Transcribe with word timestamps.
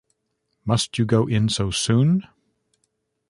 Must 0.65 0.97
you 0.97 1.05
go 1.05 1.27
in 1.27 1.47
so 1.47 1.69
soon? 1.69 2.27